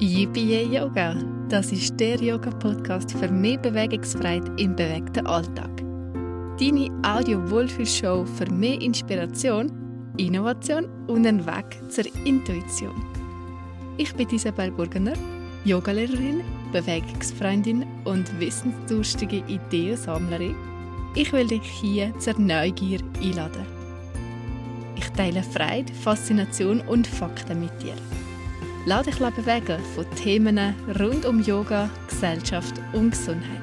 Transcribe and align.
Yippie 0.00 0.62
Yoga, 0.62 1.16
das 1.48 1.72
ist 1.72 1.98
der 1.98 2.22
Yoga-Podcast 2.22 3.10
für 3.18 3.26
mehr 3.26 3.58
Bewegungsfreiheit 3.58 4.48
im 4.56 4.76
bewegten 4.76 5.26
Alltag. 5.26 5.70
Deine 6.60 6.88
Audio-Wohlfühlshow 7.02 8.24
für 8.24 8.48
mehr 8.48 8.80
Inspiration, 8.80 9.72
Innovation 10.16 10.84
und 11.08 11.26
einen 11.26 11.44
Weg 11.44 11.82
zur 11.88 12.04
Intuition. 12.24 12.94
Ich 13.96 14.14
bin 14.14 14.28
Isabel 14.30 14.70
Burgener, 14.70 15.14
Yogalehrerin, 15.64 16.44
Bewegungsfreundin 16.70 17.84
und 18.04 18.38
wissensdurstige 18.38 19.42
Ideensammlerin. 19.48 20.54
Ich 21.16 21.32
will 21.32 21.48
dich 21.48 21.64
hier 21.64 22.16
zur 22.20 22.38
Neugier 22.38 23.00
einladen. 23.20 23.66
Ich 24.94 25.08
teile 25.10 25.42
Freude, 25.42 25.92
Faszination 25.92 26.82
und 26.82 27.04
Fakten 27.04 27.58
mit 27.58 27.82
dir. 27.82 27.94
Lass 28.88 29.04
dich 29.04 29.18
bewegen 29.18 29.84
von 29.94 30.10
Themen 30.12 30.74
rund 30.98 31.26
um 31.26 31.42
Yoga, 31.42 31.90
Gesellschaft 32.08 32.72
und 32.94 33.10
Gesundheit. 33.10 33.60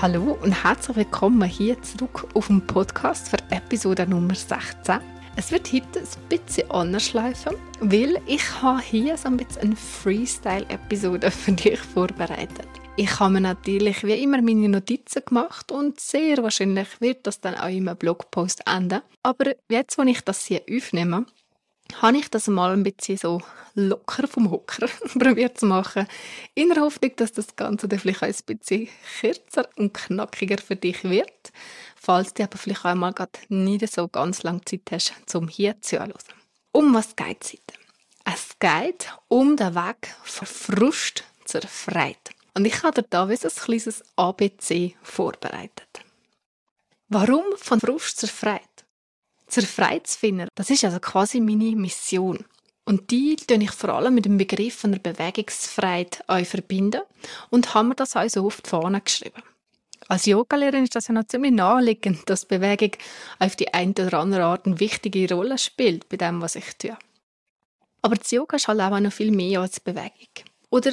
Hallo 0.00 0.38
und 0.40 0.62
herzlich 0.62 0.96
willkommen 0.96 1.48
hier 1.48 1.82
zurück 1.82 2.28
auf 2.34 2.46
dem 2.46 2.64
Podcast 2.64 3.30
für 3.30 3.38
Episode 3.50 4.06
Nummer 4.06 4.36
16. 4.36 5.00
Es 5.34 5.50
wird 5.50 5.72
heute 5.72 5.98
ein 5.98 6.28
bisschen 6.28 6.70
anders 6.70 7.12
laufen, 7.12 7.56
weil 7.80 8.20
ich 8.26 8.62
habe 8.62 8.80
hier 8.82 9.16
so 9.16 9.26
ein 9.26 9.36
bisschen 9.36 9.62
eine 9.62 9.74
Freestyle-Episode 9.76 11.30
für 11.32 11.50
dich 11.50 11.80
vorbereitet. 11.80 12.68
Ich 12.98 13.20
habe 13.20 13.34
mir 13.34 13.40
natürlich 13.42 14.04
wie 14.04 14.22
immer 14.22 14.40
meine 14.40 14.70
Notizen 14.70 15.22
gemacht 15.22 15.70
und 15.70 16.00
sehr 16.00 16.42
wahrscheinlich 16.42 16.98
wird 16.98 17.26
das 17.26 17.42
dann 17.42 17.54
auch 17.54 17.68
in 17.68 17.86
einem 17.86 17.98
Blogpost 17.98 18.66
enden. 18.66 19.02
Aber 19.22 19.54
jetzt, 19.68 19.98
wo 19.98 20.02
ich 20.02 20.22
das 20.22 20.46
hier 20.46 20.62
aufnehme, 20.62 21.26
habe 22.00 22.16
ich 22.16 22.30
das 22.30 22.46
mal 22.46 22.72
ein 22.72 22.84
bisschen 22.84 23.18
so 23.18 23.42
locker 23.74 24.26
vom 24.26 24.50
Hocker 24.50 24.88
probiert 25.18 25.60
zu 25.60 25.66
machen, 25.66 26.06
in 26.54 26.70
der 26.70 26.82
Hoffnung, 26.82 27.12
dass 27.16 27.32
das 27.32 27.54
Ganze 27.54 27.86
dann 27.86 27.98
vielleicht 27.98 28.22
ein 28.22 28.56
bisschen 28.56 28.88
kürzer 29.20 29.68
und 29.76 29.92
knackiger 29.92 30.56
für 30.56 30.76
dich 30.76 31.04
wird, 31.04 31.52
falls 31.96 32.32
du 32.32 32.44
aber 32.44 32.56
vielleicht 32.56 32.86
einmal 32.86 33.12
gerade 33.12 33.38
nicht 33.50 33.92
so 33.92 34.08
ganz 34.08 34.42
lange 34.42 34.64
Zeit 34.64 34.90
hast, 34.90 35.34
um 35.34 35.48
hier 35.48 35.74
zuzuhören. 35.82 36.14
Um 36.72 36.94
was 36.94 37.14
geht 37.14 37.44
es 37.44 37.52
heute? 37.52 37.74
Es 38.24 38.58
geht 38.58 39.12
um 39.28 39.54
den 39.58 39.74
Weg 39.74 40.14
von 40.24 40.48
Frust 40.48 41.24
zur 41.44 41.60
Freiheit. 41.60 42.25
Und 42.56 42.64
ich 42.64 42.82
habe 42.82 43.02
dir 43.02 43.08
da 43.10 43.26
ein 43.26 43.36
kleines 43.36 44.02
ABC 44.16 44.96
vorbereitet. 45.02 46.00
Warum 47.08 47.44
von 47.56 47.80
Frust 47.80 48.18
zur 48.18 48.30
Freiheit? 48.30 48.62
Zur 49.46 49.64
zu 49.64 50.18
finden, 50.18 50.48
das 50.54 50.70
ist 50.70 50.82
also 50.82 50.98
quasi 50.98 51.38
meine 51.40 51.76
Mission. 51.76 52.46
Und 52.86 53.10
die 53.10 53.36
tue 53.36 53.62
ich 53.62 53.72
vor 53.72 53.90
allem 53.90 54.14
mit 54.14 54.24
dem 54.24 54.38
Begriff 54.38 54.74
von 54.74 54.92
der 54.92 55.00
Bewegungsfreiheit 55.00 56.24
euch 56.28 56.48
verbinden 56.48 57.02
und 57.50 57.74
haben 57.74 57.88
mir 57.88 57.94
das 57.94 58.16
auch 58.16 58.28
so 58.28 58.46
oft 58.46 58.66
vorne 58.66 59.02
geschrieben. 59.02 59.42
Als 60.08 60.24
Yogalehrerin 60.24 60.84
ist 60.84 60.96
das 60.96 61.08
ja 61.08 61.14
noch 61.14 61.26
ziemlich 61.26 61.52
naheliegend, 61.52 62.28
dass 62.30 62.46
Bewegung 62.46 62.92
auf 63.38 63.54
die 63.56 63.74
eine 63.74 63.92
oder 63.92 64.18
andere 64.18 64.44
Art 64.44 64.64
eine 64.64 64.80
wichtige 64.80 65.28
Rolle 65.34 65.58
spielt 65.58 66.08
bei 66.08 66.16
dem, 66.16 66.40
was 66.40 66.56
ich 66.56 66.74
tue. 66.78 66.96
Aber 68.00 68.14
das 68.14 68.30
Yoga 68.30 68.56
ist 68.56 68.66
halt 68.66 68.80
auch 68.80 68.98
noch 68.98 69.12
viel 69.12 69.30
mehr 69.30 69.60
als 69.60 69.78
Bewegung. 69.78 70.30
Oder 70.70 70.92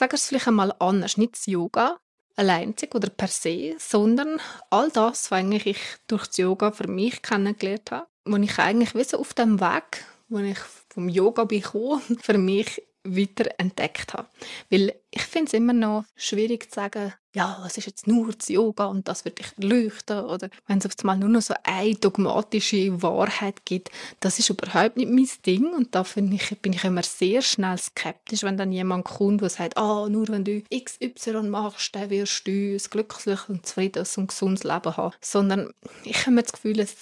wir 0.00 0.14
es 0.14 0.26
vielleicht 0.26 0.48
einmal 0.48 0.74
anders, 0.78 1.16
nicht 1.16 1.34
das 1.34 1.46
Yoga 1.46 1.98
alleinzig 2.36 2.94
oder 2.94 3.10
per 3.10 3.28
se, 3.28 3.76
sondern 3.78 4.40
all 4.70 4.90
das, 4.90 5.30
was 5.30 5.38
eigentlich 5.38 5.66
ich 5.66 5.80
durch 6.06 6.26
das 6.26 6.36
Yoga 6.38 6.72
für 6.72 6.88
mich 6.88 7.22
kennengelernt 7.22 7.90
habe, 7.90 8.06
wo 8.24 8.36
ich 8.36 8.58
eigentlich 8.58 8.94
wie 8.94 9.04
so 9.04 9.18
auf 9.18 9.34
dem 9.34 9.60
Weg, 9.60 10.04
wo 10.28 10.38
ich 10.38 10.58
vom 10.88 11.08
Yoga 11.08 11.44
bekomme, 11.44 12.00
für 12.20 12.38
mich 12.38 12.82
weiter 13.04 13.50
entdeckt 13.58 14.14
habe. 14.14 14.28
Weil 14.70 14.94
ich 15.10 15.22
finde 15.22 15.48
es 15.48 15.52
immer 15.52 15.72
noch 15.72 16.04
schwierig 16.16 16.70
zu 16.70 16.76
sagen, 16.76 17.12
ja, 17.34 17.62
es 17.66 17.76
ist 17.76 17.86
jetzt 17.86 18.06
nur 18.06 18.32
das 18.32 18.48
Yoga 18.48 18.86
und 18.86 19.08
das 19.08 19.24
wird 19.24 19.40
dich 19.40 19.46
leuchten 19.56 20.20
oder 20.24 20.48
wenn 20.66 20.78
es 20.78 20.86
auf 20.86 20.92
einmal 21.00 21.18
nur 21.18 21.28
noch 21.28 21.42
so 21.42 21.54
eine 21.64 21.94
dogmatische 21.94 23.02
Wahrheit 23.02 23.64
gibt, 23.64 23.90
das 24.20 24.38
ist 24.38 24.50
überhaupt 24.50 24.96
nicht 24.96 25.10
mein 25.10 25.28
Ding 25.44 25.72
und 25.74 25.94
da 25.94 26.02
ich, 26.02 26.58
bin 26.60 26.72
ich 26.72 26.84
immer 26.84 27.02
sehr 27.02 27.42
schnell 27.42 27.76
skeptisch, 27.76 28.44
wenn 28.44 28.56
dann 28.56 28.72
jemand 28.72 29.04
kommt, 29.04 29.40
der 29.40 29.50
sagt, 29.50 29.76
ah, 29.76 30.08
nur 30.08 30.28
wenn 30.28 30.44
du 30.44 30.62
XY 30.72 31.42
machst, 31.42 31.94
dann 31.94 32.10
wirst 32.10 32.46
du 32.46 32.52
ein 32.52 32.78
glückliches 32.78 33.48
und 33.48 33.66
zufriedenes 33.66 34.16
und 34.16 34.28
gesundes 34.28 34.62
Leben 34.62 34.96
haben. 34.96 35.14
Sondern 35.20 35.72
ich 36.04 36.26
habe 36.26 36.40
das 36.40 36.52
Gefühl, 36.52 36.78
es, 36.78 36.94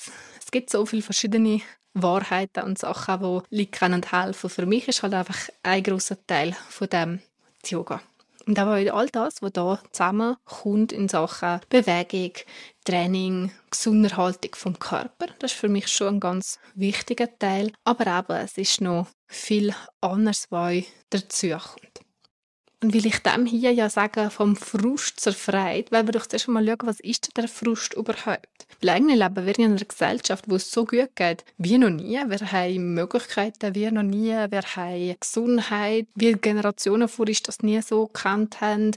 es 0.43 0.51
gibt 0.51 0.71
so 0.71 0.87
viele 0.87 1.03
verschiedene 1.03 1.61
Wahrheiten 1.95 2.65
und 2.65 2.79
Sachen, 2.79 3.21
die 3.21 3.57
Leute 3.57 3.71
können 3.71 4.03
helfen. 4.03 4.51
Für 4.51 4.67
mich 4.67 4.89
ist 4.89 5.03
halt 5.03 5.15
einfach 5.15 5.49
ein 5.63 5.83
großer 5.83 6.17
Teil 6.27 6.57
von 6.69 6.89
dem 6.89 7.21
Yoga. 7.67 8.01
Und 8.47 8.59
aber 8.59 8.73
all 8.93 9.09
das, 9.09 9.41
was 9.41 9.53
da 9.53 9.81
zusammenkommt 9.93 10.93
in 10.93 11.09
Sachen 11.09 11.61
Bewegung, 11.69 12.33
Training, 12.85 13.53
Gesunderhaltung 13.71 14.55
vom 14.55 14.79
Körper, 14.79 15.27
das 15.39 15.53
ist 15.53 15.61
für 15.61 15.69
mich 15.69 15.87
schon 15.89 16.17
ein 16.17 16.21
ganz 16.21 16.59
wichtiger 16.75 17.29
Teil. 17.39 17.73
Aber 17.85 18.07
eben, 18.07 18.45
es 18.45 18.59
ist 18.59 18.81
noch 18.81 19.07
viel 19.29 19.75
anderes, 20.01 20.47
was 20.51 20.85
dazu 21.11 21.51
kommt. 21.51 22.01
Und 22.83 22.95
will 22.95 23.07
ich 23.07 23.21
dem 23.21 23.47
hier 23.47 23.73
ja 23.73 23.89
sagen, 23.89 24.29
vom 24.29 24.57
Frust 24.57 25.21
zur 25.21 25.33
Freiheit, 25.33 25.93
weil 25.93 26.05
wir 26.05 26.13
doch 26.13 26.27
zuerst 26.27 26.49
mal 26.49 26.67
schauen, 26.67 26.79
was 26.83 26.99
ist 26.99 27.29
denn 27.29 27.45
der 27.45 27.49
Frust 27.49 27.95
überhaupt? 27.95 28.67
Weil 28.81 28.91
eigentlich 28.91 29.21
leben 29.21 29.47
wir 29.47 29.57
in 29.57 29.65
einer 29.67 29.85
Gesellschaft, 29.85 30.47
wo 30.49 30.57
es 30.57 30.73
so 30.73 30.85
gut 30.85 31.15
geht, 31.15 31.45
wie 31.59 31.79
noch 31.79 31.91
nie. 31.91 32.19
Wir 32.27 32.53
haben 32.53 32.95
Möglichkeiten 32.95 33.77
wie 33.77 33.89
noch 33.93 34.03
nie. 34.03 34.33
Wir 34.33 34.63
haben 34.75 35.17
Gesundheit, 35.21 36.09
wie 36.17 36.33
Generationen 36.33 37.07
vor 37.07 37.29
uns 37.29 37.43
das 37.43 37.63
nie 37.63 37.81
so 37.83 38.07
gekannt 38.07 38.61
haben. 38.61 38.97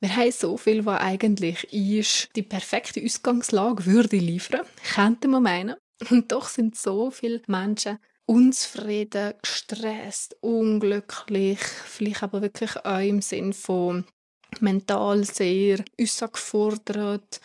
Wir 0.00 0.16
haben 0.16 0.32
so 0.32 0.56
viel, 0.56 0.84
was 0.84 1.00
eigentlich 1.00 1.72
ist, 1.72 2.30
die 2.34 2.42
perfekte 2.42 3.00
Ausgangslage 3.04 3.86
würde 3.86 4.16
liefern, 4.16 4.62
könnte 4.94 5.28
man 5.28 5.44
meinen. 5.44 5.76
Und 6.10 6.32
doch 6.32 6.48
sind 6.48 6.76
so 6.76 7.12
viele 7.12 7.42
Menschen 7.46 7.98
unzufrieden, 8.30 9.34
gestresst, 9.42 10.36
unglücklich, 10.40 11.58
vielleicht 11.58 12.22
aber 12.22 12.42
wirklich 12.42 12.76
auch 12.84 13.00
im 13.00 13.22
Sinn 13.22 13.52
von 13.52 14.04
mental 14.60 15.24
sehr 15.24 15.84
gefordert, 15.96 17.40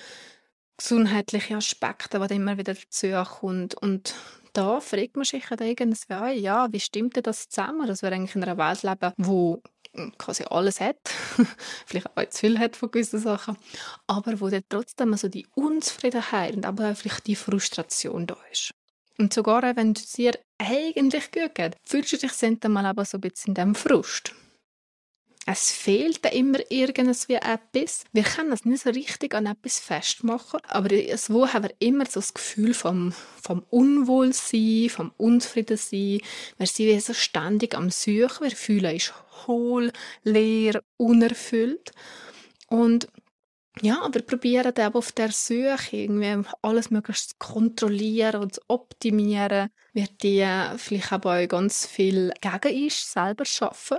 gesundheitliche 0.78 1.56
Aspekte, 1.56 2.20
die 2.28 2.36
immer 2.36 2.60
wieder 2.60 2.76
dazu 2.76 3.08
kommen. 3.40 3.70
Und 3.82 4.14
da 4.54 4.80
fragt 4.80 5.16
man 5.16 5.26
sich 5.26 5.46
dann 5.48 5.68
irgendwie, 5.68 6.40
ja, 6.40 6.72
wie 6.72 6.80
stimmt 6.80 7.16
denn 7.16 7.24
das 7.24 7.50
zusammen, 7.50 7.88
dass 7.88 8.04
wir 8.04 8.12
eigentlich 8.12 8.36
in 8.36 8.44
einer 8.44 8.58
Welt 8.60 8.84
leben, 8.84 9.14
wo 9.18 9.64
quasi 10.20 10.44
alles 10.44 10.80
hat, 10.80 11.00
vielleicht 11.88 12.16
auch 12.16 12.30
zu 12.30 12.42
viel 12.42 12.60
hat 12.60 12.76
von 12.76 12.92
gewissen 12.92 13.20
Sachen, 13.20 13.58
aber 14.06 14.40
wo 14.40 14.50
dann 14.50 14.62
trotzdem 14.70 15.16
so 15.16 15.30
die 15.30 15.48
Unzufriedenheit 15.56 16.56
und 16.56 16.66
aber 16.68 16.92
auch 16.92 16.96
vielleicht 16.96 17.26
die 17.26 17.36
Frustration 17.36 18.28
da 18.28 18.38
ist. 18.52 18.76
Und 19.18 19.34
sogar 19.34 19.76
wenn 19.76 19.94
es 19.94 20.12
dir 20.12 20.34
eigentlich 20.58 21.32
gut 21.32 21.56
geht, 21.56 21.78
fühlst 21.84 22.14
du 22.14 22.18
dich 22.18 22.68
mal 22.68 22.86
aber 22.86 23.06
so 23.06 23.18
ein 23.18 23.22
bisschen 23.22 23.52
in 23.52 23.56
diesem 23.56 23.76
Frust. 23.76 24.34
Es 25.48 25.72
fehlt 25.72 26.26
da 26.26 26.30
immer 26.30 26.60
irgendwas 26.72 27.30
wie 27.30 27.36
etwas. 27.36 28.04
Wir 28.12 28.24
können 28.24 28.52
es 28.52 28.66
nicht 28.66 28.82
so 28.82 28.90
richtig 28.90 29.36
an 29.36 29.46
etwas 29.46 29.80
festmachen, 29.80 30.60
aber 30.68 30.90
so 31.18 31.54
haben 31.54 31.66
wir 31.66 31.76
immer 31.78 32.08
so 32.08 32.20
das 32.20 32.34
Gefühl 32.34 32.74
vom, 32.74 33.14
vom 33.44 33.64
Unwohlsein, 33.70 34.90
vom 34.90 35.12
Unzufriedensein. 35.18 36.22
Wir 36.58 36.68
sind 36.68 36.88
wie 36.88 37.00
so 37.00 37.14
ständig 37.14 37.76
am 37.76 37.92
Suchen. 37.92 38.42
Wir 38.42 38.56
fühlen 38.56 38.94
uns 38.94 39.14
hohl, 39.46 39.94
leer, 40.24 40.82
unerfüllt. 40.98 41.92
Und 42.68 43.08
ja, 43.82 44.02
aber 44.02 44.22
probieren 44.22 44.74
eben 44.78 44.96
auf 44.96 45.12
der 45.12 45.32
Suche 45.32 45.98
irgendwie 45.98 46.48
alles 46.62 46.90
möglichst 46.92 47.32
zu 47.32 47.36
kontrollieren 47.40 48.42
und 48.42 48.56
zu 48.56 48.62
optimieren, 48.68 49.70
wird 49.94 50.24
die 50.24 50.46
vielleicht 50.78 51.12
auch 51.12 51.48
ganz 51.48 51.86
viel 51.86 52.32
gegen 52.42 52.88
ist, 52.88 53.12
selber 53.12 53.46
schaffen. 53.46 53.98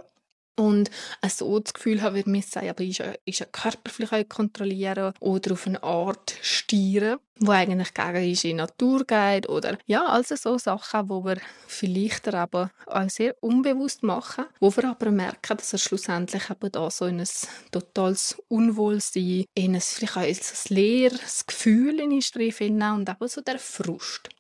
Und 0.59 0.91
so 1.29 1.59
das 1.59 1.75
Gefühl 1.75 2.01
haben, 2.01 2.17
wir 2.17 2.27
müssen 2.27 2.67
aber 2.67 2.83
ist 2.83 3.03
ein, 3.03 3.53
Körper 3.53 3.91
vielleicht 3.91 4.31
kontrollieren 4.31 5.13
oder 5.21 5.53
auf 5.53 5.67
eine 5.67 5.83
Art 5.83 6.35
steuern, 6.41 7.19
wo 7.41 7.51
eigentlich 7.51 7.93
gegen 7.93 8.51
in 8.51 8.57
Natur 8.57 9.05
geht 9.05 9.51
oder 9.51 9.77
ja, 9.85 10.07
also 10.07 10.35
so 10.35 10.57
Sachen, 10.57 11.11
wo 11.11 11.23
wir 11.25 11.37
vielleicht 11.67 12.33
aber 12.33 12.71
auch 12.87 13.09
sehr 13.11 13.37
unbewusst 13.43 14.03
machen, 14.03 14.47
wo 14.59 14.75
wir 14.75 14.89
aber 14.89 15.11
merken, 15.11 15.59
dass 15.59 15.75
er 15.75 15.79
schlussendlich 15.79 16.49
eben 16.49 16.73
da 16.73 16.91
so 16.91 17.05
in 17.05 17.21
ein 17.21 17.29
totales 17.71 18.43
Unwohlsein, 18.49 19.45
in 19.55 19.75
ein 19.75 19.81
vielleicht 19.83 20.17
auch 20.17 20.23
ein 20.23 20.75
leeres 20.75 21.45
Gefühl 21.47 22.01
in 22.01 22.23
finden 22.53 22.93
und 22.93 23.09
eben 23.11 23.29
so 23.29 23.43
der 23.43 23.59
Frust. 23.59 24.31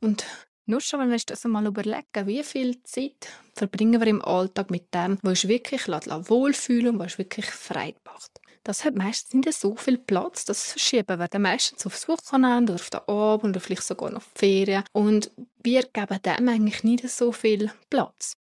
Und 0.00 0.24
nur 0.68 0.80
schon, 0.80 1.00
wenn 1.00 1.08
wir 1.08 1.14
uns 1.14 1.26
das 1.26 1.44
einmal 1.44 1.66
überlegen, 1.66 2.26
wie 2.26 2.42
viel 2.44 2.82
Zeit 2.82 3.28
verbringen 3.54 4.00
wir 4.00 4.06
im 4.06 4.22
Alltag 4.22 4.70
mit 4.70 4.94
dem, 4.94 5.18
was 5.22 5.44
uns 5.44 5.48
wirklich 5.48 5.88
wohlfühlen 5.88 6.94
und 6.94 6.98
was 6.98 7.12
uns 7.12 7.18
wirklich 7.18 7.46
frei 7.46 7.94
macht. 8.04 8.40
das 8.64 8.84
hat 8.84 8.94
meistens 8.94 9.46
nicht 9.46 9.58
so 9.58 9.76
viel 9.76 9.96
Platz. 9.96 10.44
Das 10.44 10.74
schieben 10.78 11.18
wir 11.18 11.28
dann 11.28 11.42
meistens 11.42 11.86
aufs 11.86 12.06
Wochenende 12.06 12.74
oder 12.74 12.82
auf 12.82 12.90
den 12.90 13.00
Abend 13.08 13.56
oder 13.56 13.60
vielleicht 13.60 13.84
sogar 13.84 14.10
noch 14.10 14.22
Ferien. 14.34 14.84
Und 14.92 15.30
wir 15.62 15.84
geben 15.84 16.22
dem 16.22 16.48
eigentlich 16.48 16.84
nicht 16.84 17.08
so 17.08 17.32
viel 17.32 17.72
Platz. 17.88 18.34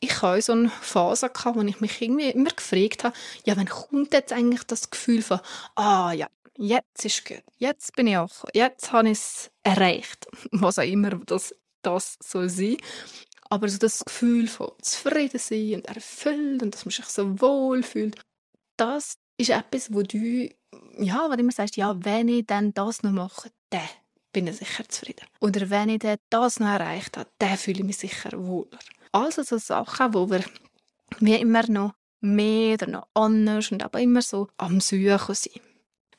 Ich 0.00 0.22
hatte 0.22 0.42
so 0.42 0.52
eine 0.52 0.70
Phase, 0.70 1.30
wo 1.44 1.62
ich 1.62 1.80
mich 1.80 2.00
irgendwie 2.00 2.30
immer 2.30 2.50
gefragt 2.50 3.04
habe, 3.04 3.16
ja, 3.44 3.56
wann 3.56 3.68
kommt 3.68 4.12
jetzt 4.12 4.32
eigentlich 4.32 4.64
das 4.64 4.90
Gefühl 4.90 5.22
von, 5.22 5.40
ah 5.76 6.12
ja, 6.12 6.28
jetzt 6.56 7.04
ist 7.04 7.24
gut, 7.24 7.42
jetzt 7.58 7.94
bin 7.96 8.06
ich 8.06 8.16
auch, 8.16 8.44
jetzt 8.52 8.92
habe 8.92 9.08
ich 9.08 9.18
es 9.18 9.50
erreicht, 9.62 10.26
was 10.50 10.78
auch 10.78 10.82
immer 10.82 11.10
das, 11.10 11.54
das 11.86 12.16
soll 12.22 12.48
sein. 12.48 12.76
Aber 13.50 13.68
so 13.68 13.78
das 13.78 14.04
Gefühl 14.04 14.48
von 14.48 14.72
zufrieden 14.80 15.38
sein 15.38 15.74
und 15.74 15.86
erfüllt 15.86 16.62
und 16.62 16.74
dass 16.74 16.84
man 16.84 16.92
sich 16.92 17.04
so 17.06 17.40
wohl 17.40 17.82
fühlt, 17.82 18.20
das 18.76 19.14
ist 19.36 19.50
etwas, 19.50 19.92
wo 19.92 20.02
du, 20.02 20.48
ja, 20.98 21.28
du 21.28 21.34
immer 21.34 21.52
sagst, 21.52 21.76
ja, 21.76 21.94
wenn 22.04 22.28
ich 22.28 22.46
dann 22.46 22.72
das 22.74 23.02
noch 23.02 23.12
mache, 23.12 23.50
dann 23.70 23.88
bin 24.32 24.46
ich 24.46 24.56
sicher 24.56 24.88
zufrieden. 24.88 25.26
Oder 25.40 25.70
wenn 25.70 25.88
ich 25.88 26.00
dann 26.00 26.18
das 26.30 26.58
noch 26.58 26.68
erreicht 26.68 27.16
habe, 27.16 27.30
dann 27.38 27.56
fühle 27.56 27.80
ich 27.80 27.84
mich 27.84 27.98
sicher 27.98 28.30
wohler. 28.32 28.78
Also 29.12 29.42
so 29.42 29.58
Sachen, 29.58 30.14
wo 30.14 30.28
wir 30.30 30.44
wie 31.20 31.36
immer 31.36 31.68
noch 31.68 31.94
mehr 32.20 32.74
oder 32.74 32.86
noch 32.88 33.08
anders 33.14 33.70
und 33.70 33.82
aber 33.82 34.00
immer 34.00 34.22
so 34.22 34.48
am 34.56 34.80
Suchen 34.80 35.34
sind. 35.34 35.60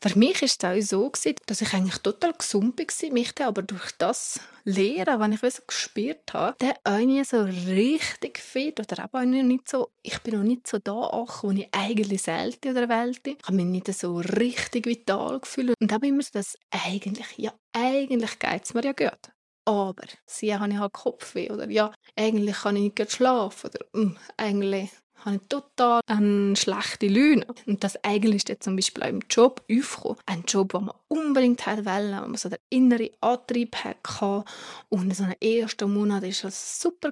Für 0.07 0.19
mich 0.19 0.39
war 0.39 0.75
es 0.75 0.93
auch 0.93 1.15
so, 1.15 1.33
dass 1.47 1.61
ich 1.61 1.73
eigentlich 1.73 1.97
total 1.97 2.33
gesund 2.33 2.77
war, 2.77 3.11
mich 3.11 3.31
dann 3.33 3.47
aber 3.47 3.63
durch 3.63 3.91
das 3.97 4.39
Lehren, 4.63 5.19
wenn 5.19 5.33
ich 5.33 5.39
so 5.39 5.63
gespürt 5.65 6.31
habe, 6.31 6.55
dann 6.83 7.05
nicht 7.07 7.27
so 7.27 7.41
richtig 7.41 8.37
fit 8.37 8.79
oder 8.79 9.09
auch 9.11 9.21
nicht 9.21 9.67
so, 9.67 9.89
ich 10.03 10.19
bin 10.19 10.35
noch 10.37 10.43
nicht 10.43 10.67
so 10.67 10.77
da 10.77 10.91
wo 10.91 11.49
ich 11.49 11.67
eigentlich 11.71 12.21
selten 12.21 12.69
oder 12.69 12.87
Welt. 12.87 13.21
Ich 13.25 13.37
habe 13.45 13.55
mich 13.55 13.65
nicht 13.65 13.91
so 13.95 14.17
richtig 14.17 14.85
vital 14.85 15.39
gefühlt 15.39 15.73
und 15.81 15.91
habe 15.91 16.05
immer 16.05 16.21
so 16.21 16.29
das 16.33 16.55
eigentlich, 16.69 17.37
ja, 17.37 17.51
eigentlich 17.73 18.37
geht 18.37 18.63
es 18.63 18.75
mir 18.75 18.85
ja 18.85 18.91
gut. 18.91 19.31
Aber 19.67 20.03
sie 20.27 20.53
habe 20.55 20.71
ich 20.71 20.77
halt 20.77 20.93
Kopfweh 20.93 21.49
oder 21.49 21.67
ja, 21.71 21.91
eigentlich 22.15 22.57
kann 22.57 22.75
ich 22.75 22.93
nicht 22.95 23.11
schlafen 23.11 23.71
oder 23.71 23.99
mm, 23.99 24.17
eigentlich 24.37 24.91
habe 25.23 25.35
ich 25.35 25.41
total 25.49 26.01
eine 26.07 26.55
schlechte 26.55 27.07
Laune. 27.07 27.45
Und 27.65 27.83
das 27.83 28.03
eigentlich 28.03 28.35
ist 28.35 28.49
jetzt 28.49 28.63
zum 28.63 28.75
Beispiel 28.75 29.03
auch 29.03 29.09
im 29.09 29.21
Job 29.29 29.63
aufgekommen. 29.71 30.17
Ein 30.25 30.43
Job, 30.47 30.73
den 30.73 30.85
man 30.85 30.95
unbedingt 31.07 31.65
wollte, 31.65 31.85
wo 31.85 32.27
man 32.27 32.35
so 32.35 32.49
den 32.49 32.59
inneren 32.69 33.09
Antrieb 33.21 33.75
hatte. 33.75 34.43
Und 34.89 35.15
so 35.15 35.23
einen 35.23 35.41
ersten 35.41 35.93
Monat 35.93 36.23
war 36.23 36.29
das 36.43 36.81
super. 36.81 37.11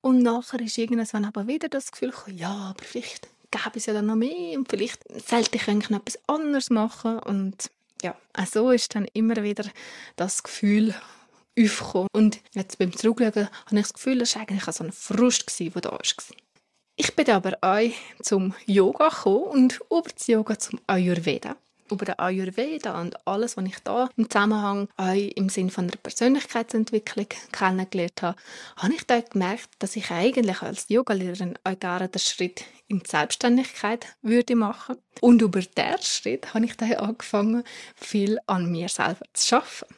Und 0.00 0.22
nachher 0.22 0.60
ist 0.60 0.78
irgendwann 0.78 1.24
aber 1.24 1.46
wieder 1.46 1.68
das 1.68 1.92
Gefühl 1.92 2.10
gekommen, 2.10 2.36
ja, 2.36 2.50
aber 2.50 2.84
vielleicht 2.84 3.28
gäbe 3.52 3.76
es 3.76 3.86
ja 3.86 3.92
dann 3.92 4.06
noch 4.06 4.16
mehr 4.16 4.58
und 4.58 4.68
vielleicht 4.68 5.04
sollte 5.28 5.56
ich 5.56 5.68
eigentlich 5.68 5.90
noch 5.90 6.00
etwas 6.00 6.18
anderes 6.26 6.70
machen. 6.70 7.20
Und 7.20 7.70
ja, 8.02 8.16
so 8.50 8.70
ist 8.72 8.94
dann 8.94 9.06
immer 9.12 9.42
wieder 9.44 9.64
das 10.16 10.42
Gefühl 10.42 10.94
aufgekommen. 11.56 12.08
Und 12.12 12.40
jetzt 12.52 12.78
beim 12.78 12.96
Zurückschauen 12.96 13.48
habe 13.66 13.76
ich 13.76 13.82
das 13.82 13.94
Gefühl, 13.94 14.18
das 14.18 14.34
war 14.34 14.42
eigentlich 14.42 14.64
so 14.64 14.82
ein 14.82 14.92
Frust, 14.92 15.60
der 15.60 15.70
da 15.70 15.92
war. 15.92 16.00
Ich 16.96 17.16
bin 17.16 17.30
aber 17.30 17.56
auch 17.62 17.90
zum 18.20 18.54
Yoga 18.66 19.08
gekommen 19.08 19.44
und 19.44 19.80
über 19.90 20.10
das 20.14 20.26
Yoga 20.26 20.58
zum 20.58 20.78
Ayurveda. 20.86 21.56
Über 21.90 22.04
den 22.04 22.18
Ayurveda 22.18 23.00
und 23.00 23.26
alles, 23.26 23.56
was 23.56 23.64
ich 23.64 23.78
da 23.80 24.10
im 24.16 24.28
Zusammenhang 24.28 24.88
auch 24.96 25.14
im 25.14 25.48
Sinne 25.48 25.70
von 25.70 25.88
der 25.88 25.98
Persönlichkeitsentwicklung 25.98 27.26
kennengelernt 27.50 28.22
habe, 28.22 28.36
habe 28.76 28.94
ich 28.94 29.06
da 29.06 29.20
gemerkt, 29.20 29.70
dass 29.78 29.96
ich 29.96 30.10
eigentlich 30.10 30.60
als 30.62 30.88
Yogalehrerin 30.88 31.58
auch 31.64 31.78
gerne 31.78 32.08
den 32.08 32.18
Schritt 32.18 32.64
in 32.88 33.00
die 33.00 33.10
Selbstständigkeit 33.10 34.06
würde 34.20 34.54
machen. 34.54 34.96
Und 35.20 35.40
über 35.40 35.60
diesen 35.60 36.02
Schritt 36.02 36.52
habe 36.52 36.66
ich 36.66 36.76
dann 36.76 36.92
angefangen, 36.92 37.64
viel 37.96 38.38
an 38.46 38.70
mir 38.70 38.88
selber 38.88 39.24
zu 39.32 39.56
arbeiten. 39.56 39.94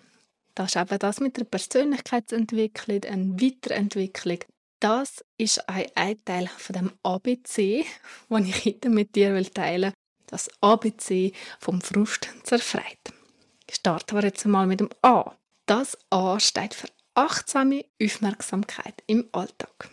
Das 0.55 0.77
ist 0.77 0.81
eben 0.81 0.99
das 1.01 1.19
mit 1.19 1.37
der 1.37 1.45
Persönlichkeitsentwicklung, 1.45 3.03
eine 3.05 3.41
Weiterentwicklung, 3.41 4.39
das 4.85 5.25
ist 5.39 5.67
ein, 5.67 6.25
Teil 6.27 6.47
von 6.59 6.75
dem 6.75 6.93
ABC, 7.03 7.87
den 8.29 8.45
ich 8.47 8.67
heute 8.67 8.91
mit 8.91 9.17
dir 9.17 9.43
teilen 9.51 9.93
will. 9.93 9.99
Das 10.27 10.51
ABC 10.61 11.33
vom 11.59 11.81
Frust 11.81 12.29
zerfreit. 12.43 12.99
Starten 13.71 14.15
wir 14.15 14.25
jetzt 14.25 14.45
mal 14.45 14.67
mit 14.67 14.81
dem 14.81 14.91
A. 15.01 15.33
Das 15.65 15.97
A 16.11 16.39
steht 16.39 16.75
für 16.75 16.89
achtsame 17.15 17.87
Aufmerksamkeit 18.03 19.03
im 19.07 19.27
Alltag. 19.33 19.89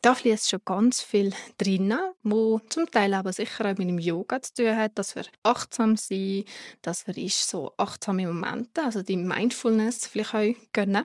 Da 0.00 0.14
fließt 0.14 0.48
schon 0.48 0.60
ganz 0.64 1.02
viel 1.02 1.32
drin, 1.58 1.92
wo 2.22 2.60
zum 2.68 2.88
Teil 2.88 3.14
aber 3.14 3.32
sicher 3.32 3.64
auch 3.64 3.78
mit 3.78 3.88
dem 3.88 3.98
Yoga 3.98 4.40
zu 4.40 4.54
tun 4.54 4.76
hat, 4.76 4.96
dass 4.96 5.16
wir 5.16 5.24
achtsam 5.42 5.96
sind, 5.96 6.46
dass 6.82 7.04
wir 7.08 7.28
so 7.30 7.72
achtsame 7.78 8.28
Momente, 8.28 8.84
also 8.84 9.02
die 9.02 9.16
Mindfulness 9.16 10.06
vielleicht 10.06 10.34
auch 10.34 10.54
gönnen. 10.72 11.04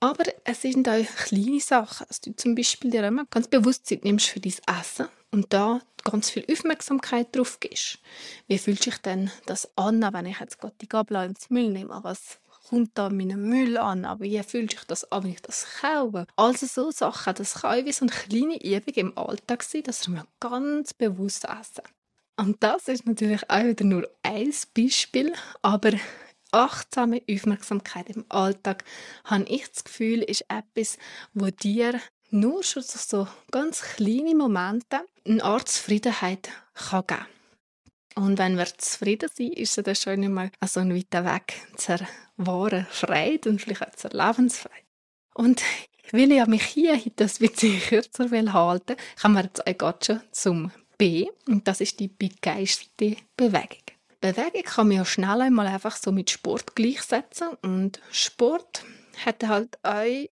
Aber 0.00 0.24
es 0.44 0.62
sind 0.62 0.88
auch 0.88 1.06
kleine 1.16 1.60
Sachen, 1.60 2.06
dass 2.06 2.20
du 2.20 2.34
zum 2.36 2.54
Beispiel 2.54 2.90
dir 2.90 3.04
immer 3.04 3.24
ganz 3.26 3.48
bewusst 3.48 3.86
Zeit 3.86 4.04
nimmst 4.04 4.26
für 4.26 4.40
dein 4.40 4.54
Essen 4.78 5.08
und 5.30 5.52
da 5.52 5.80
ganz 6.04 6.30
viel 6.30 6.44
Aufmerksamkeit 6.50 7.34
drauf 7.34 7.58
gibst. 7.60 7.98
Wie 8.46 8.58
fühlt 8.58 8.82
sich 8.82 8.98
denn 8.98 9.30
das 9.46 9.70
an, 9.76 10.06
wenn 10.12 10.26
ich 10.26 10.38
jetzt 10.38 10.58
gerade 10.58 10.74
die 10.80 10.88
Gabel 10.88 11.24
ins 11.24 11.50
Müll 11.50 11.70
nehme? 11.70 11.98
Was 12.02 12.38
kommt 12.68 12.90
da 12.94 13.08
meinen 13.08 13.48
Müll 13.48 13.76
an? 13.78 14.04
Aber 14.04 14.24
wie 14.24 14.42
fühlt 14.42 14.72
sich 14.72 14.84
das 14.84 15.10
an, 15.10 15.24
wenn 15.24 15.32
ich 15.32 15.42
das 15.42 15.66
kaufe? 15.80 16.26
Also 16.36 16.66
so 16.66 16.90
Sachen, 16.90 17.34
das 17.34 17.54
kann 17.54 17.84
wie 17.86 17.92
so 17.92 18.04
eine 18.04 18.12
kleine 18.12 18.62
Übung 18.62 18.94
im 18.94 19.18
Alltag 19.18 19.62
sein, 19.62 19.82
dass 19.82 20.08
wir 20.08 20.26
ganz 20.40 20.92
bewusst 20.94 21.44
essen. 21.44 21.84
Und 22.36 22.62
das 22.62 22.88
ist 22.88 23.06
natürlich 23.06 23.48
auch 23.48 23.64
wieder 23.64 23.84
nur 23.84 24.08
ein 24.22 24.52
Beispiel, 24.76 25.32
aber 25.62 25.92
achtsame 26.56 27.22
Aufmerksamkeit 27.30 28.10
im 28.10 28.24
Alltag, 28.28 28.84
habe 29.24 29.44
ich 29.44 29.68
das 29.68 29.84
Gefühl, 29.84 30.22
ist 30.22 30.46
etwas, 30.48 30.98
wo 31.34 31.46
dir 31.50 32.00
nur 32.30 32.62
schon 32.62 32.82
so 32.82 33.28
ganz 33.50 33.82
kleine 33.82 34.34
Momente 34.34 35.00
eine 35.26 35.44
Art 35.44 35.68
Zufriedenheit 35.68 36.50
kann 36.74 37.06
geben 37.06 37.26
Und 38.14 38.38
wenn 38.38 38.56
wir 38.56 38.66
zufrieden 38.78 39.28
sind, 39.32 39.54
ist 39.54 39.78
es 39.78 40.02
schon 40.02 40.20
nicht 40.20 40.30
mal 40.30 40.50
so 40.66 40.80
ein 40.80 40.94
weiter 40.94 41.24
Weg 41.24 41.54
zur 41.76 41.98
wahren 42.36 42.86
Freude 42.90 43.48
und 43.48 43.60
vielleicht 43.60 43.82
auch 43.82 43.94
zur 43.94 44.10
Lebensfreude. 44.10 44.74
Und 45.34 45.62
weil 46.12 46.32
ich 46.32 46.46
mich 46.46 46.62
hier 46.64 46.96
heute 46.96 47.24
ein 47.24 47.30
bisschen 47.38 47.80
kürzer 47.80 48.52
halten 48.52 48.96
kommen 49.20 49.34
wir 49.34 49.44
jetzt 49.44 49.82
auch 49.82 49.94
schon 50.04 50.20
zum 50.32 50.70
B. 50.98 51.28
Und 51.46 51.66
das 51.68 51.80
ist 51.80 52.00
die 52.00 52.08
begeisterte 52.08 53.16
Bewegung. 53.36 53.85
Bewegung 54.20 54.62
kann 54.62 54.88
man 54.88 54.96
ja 54.98 55.04
schnell 55.04 55.40
einmal 55.40 55.66
einfach 55.66 55.96
so 55.96 56.12
mit 56.12 56.30
Sport 56.30 56.74
gleichsetzen 56.74 57.48
und 57.62 58.00
Sport 58.10 58.84
hat 59.24 59.46
halt 59.46 59.78
auch 59.82 60.28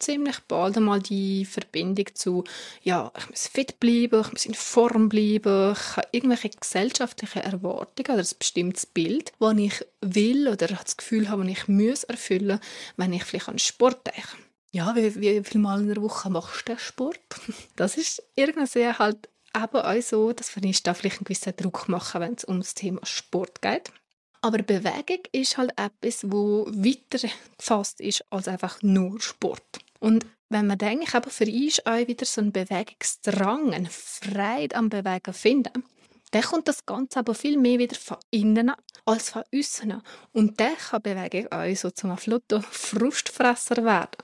ziemlich 0.00 0.40
bald 0.48 0.76
einmal 0.76 1.00
die 1.00 1.44
Verbindung 1.44 2.06
zu, 2.14 2.44
ja, 2.82 3.12
ich 3.16 3.28
muss 3.28 3.46
fit 3.46 3.78
bleiben, 3.78 4.22
ich 4.22 4.32
muss 4.32 4.46
in 4.46 4.54
Form 4.54 5.08
bleiben, 5.08 5.72
ich 5.72 5.96
habe 5.96 6.08
irgendwelche 6.12 6.50
gesellschaftlichen 6.50 7.42
Erwartungen 7.42 8.10
oder 8.10 8.22
ein 8.22 8.38
bestimmtes 8.38 8.86
Bild, 8.86 9.32
das 9.38 9.58
ich 9.58 9.84
will 10.00 10.48
oder 10.48 10.66
das 10.68 10.96
Gefühl 10.96 11.28
habe, 11.28 11.42
das 11.44 11.52
ich 11.52 11.68
muss 11.68 12.04
erfüllen, 12.04 12.60
wenn 12.96 13.12
ich 13.12 13.24
vielleicht 13.24 13.48
an 13.48 13.58
Sport 13.58 14.06
denke. 14.06 14.36
Ja, 14.72 14.94
wie, 14.94 15.14
wie 15.20 15.42
viel 15.42 15.60
Mal 15.60 15.80
in 15.80 15.88
der 15.88 16.02
Woche 16.02 16.30
machst 16.30 16.68
du 16.68 16.78
Sport? 16.78 17.18
Das 17.76 17.96
ist 17.96 18.22
irgendwie 18.36 18.88
halt 18.88 19.28
aber 19.52 19.90
auch 19.90 20.02
so, 20.02 20.32
dass 20.32 20.54
da 20.82 20.94
vielleicht 20.94 21.18
einen 21.18 21.24
gewissen 21.24 21.56
Druck 21.56 21.88
machen, 21.88 22.20
wenn 22.20 22.34
es 22.34 22.44
um 22.44 22.60
das 22.60 22.74
Thema 22.74 23.04
Sport 23.04 23.62
geht. 23.62 23.92
Aber 24.42 24.62
Bewegung 24.62 25.22
ist 25.32 25.58
halt 25.58 25.72
etwas, 25.76 26.30
wo 26.30 26.66
weiter 26.66 27.28
gefasst 27.58 28.00
ist 28.00 28.24
als 28.30 28.48
einfach 28.48 28.82
nur 28.82 29.20
Sport. 29.20 29.80
Und 29.98 30.24
wenn 30.48 30.66
man 30.66 30.78
denkt, 30.78 31.14
aber 31.14 31.30
für 31.30 31.44
uns 31.46 31.84
auch 31.84 32.06
wieder 32.06 32.24
so 32.24 32.40
einen 32.40 32.52
Bewegungsdrang, 32.52 33.74
eine 33.74 33.90
Freude 33.90 34.76
am 34.76 34.88
Bewegen 34.88 35.34
finden, 35.34 35.84
dann 36.30 36.42
kommt 36.42 36.68
das 36.68 36.86
Ganze 36.86 37.18
aber 37.18 37.34
viel 37.34 37.58
mehr 37.58 37.78
wieder 37.78 37.96
von 37.96 38.16
innen 38.30 38.72
als 39.04 39.30
von 39.30 39.42
außen. 39.54 40.00
Und 40.32 40.60
dann 40.60 40.76
kann 40.76 41.02
Bewegung 41.02 41.50
auch 41.50 41.74
so 41.74 41.90
zum 41.90 42.16
Flotto 42.16 42.60
Frustfresser 42.60 43.84
werden. 43.84 44.16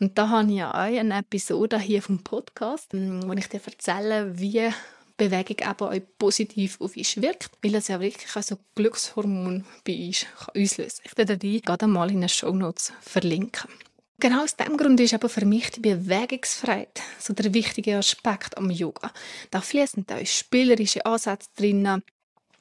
Und 0.00 0.18
da 0.18 0.28
habe 0.28 0.50
ich 0.50 0.58
ja 0.58 0.70
auch 0.70 0.76
eine 0.76 1.18
Episode 1.18 1.78
hier 1.78 2.02
vom 2.02 2.22
Podcast, 2.22 2.92
mm, 2.92 3.22
wo 3.26 3.32
ich 3.32 3.48
dir 3.48 3.60
erzähle, 3.64 4.38
wie 4.38 4.70
Bewegung 5.16 5.58
eben 5.58 5.80
auch 5.80 6.18
positiv 6.18 6.80
auf 6.80 6.96
uns 6.96 7.20
wirkt, 7.20 7.52
weil 7.62 7.74
es 7.76 7.88
ja 7.88 8.00
wirklich 8.00 8.36
auch 8.36 8.42
so 8.42 8.58
Glückshormon 8.74 9.64
bei 9.84 10.06
uns 10.06 10.26
auslösen 10.48 11.02
kann. 11.02 11.04
Ich 11.04 11.18
werde 11.18 11.38
die 11.38 11.60
gerade 11.60 11.86
mal 11.86 12.10
in 12.10 12.20
den 12.20 12.28
Show 12.28 12.52
Notes 12.52 12.92
verlinken. 13.00 13.70
Genau 14.22 14.44
aus 14.44 14.54
diesem 14.54 14.76
Grund 14.76 15.00
ist 15.00 15.14
aber 15.14 15.28
für 15.28 15.44
mich 15.44 15.72
die 15.72 15.80
Bewegungsfreiheit 15.80 17.02
so 17.18 17.32
der 17.32 17.52
wichtige 17.52 17.96
Aspekt 17.96 18.56
am 18.56 18.70
Yoga. 18.70 19.10
Da 19.50 19.60
fließen 19.60 20.06
auch 20.08 20.24
spielerische 20.24 21.04
Ansätze 21.04 21.48
drin, 21.56 22.04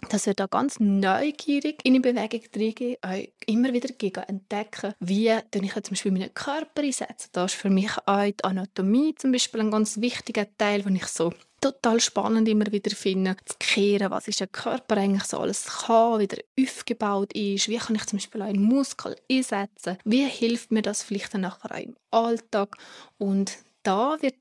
dass 0.10 0.26
wir 0.26 0.34
da 0.34 0.48
ganz 0.48 0.80
neugierig 0.80 1.80
in 1.84 1.94
die 1.94 2.00
Bewegung 2.00 2.42
reingehen, 2.56 2.98
euch 3.06 3.32
immer 3.46 3.74
wieder 3.74 3.90
entdecken, 4.28 4.94
wie 5.00 5.30
ich 5.30 5.74
zum 5.74 5.92
Beispiel 5.92 6.12
meinen 6.12 6.34
Körper 6.34 6.82
einsetze. 6.82 7.30
Da 7.32 7.46
ist 7.46 7.56
für 7.56 7.70
mich 7.70 7.92
auch 8.06 8.24
die 8.24 8.44
Anatomie 8.44 9.16
zum 9.16 9.32
Beispiel 9.32 9.62
ein 9.62 9.72
ganz 9.72 10.00
wichtiger 10.02 10.46
Teil, 10.58 10.82
den 10.82 10.96
ich 10.96 11.08
so 11.08 11.32
total 11.62 12.00
spannend 12.00 12.50
immer 12.50 12.72
wieder 12.72 12.94
finde, 12.96 13.38
zu 13.46 13.56
kehren, 13.60 14.10
was 14.10 14.28
ist 14.28 14.40
der 14.40 14.48
Körper 14.48 14.98
eigentlich 14.98 15.24
so 15.26 15.38
alles 15.38 15.66
kann, 15.86 16.20
wie 16.20 16.28
der 16.28 16.44
aufgebaut 16.60 17.34
ist, 17.34 17.70
wie 17.70 17.78
kann 17.78 17.96
ich 17.96 18.06
zum 18.08 18.18
Beispiel 18.18 18.42
einen 18.42 18.64
Muskel 18.64 19.16
einsetzen, 19.32 19.98
wie 20.04 20.26
hilft 20.26 20.72
mir 20.72 20.82
das 20.82 21.04
vielleicht 21.04 21.36
dann 21.36 21.42
nachher 21.42 21.72
auch 21.72 21.80
im 21.80 21.96
Alltag 22.10 22.78
und 23.20 23.58
da 23.84 24.18
wird 24.22 24.36